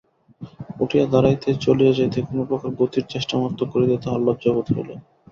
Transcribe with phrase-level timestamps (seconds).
[0.79, 4.89] উঠিয়া দাঁড়াইতে, চলিয়া যাইতে, কোনোপ্রকার গতির চেষ্টামাত্র করিতে তাহার লজ্জাবোধ হইল।